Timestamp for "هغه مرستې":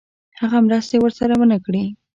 0.39-0.97